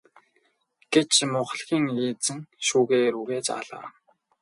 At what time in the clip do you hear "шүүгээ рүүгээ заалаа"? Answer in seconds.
2.67-3.85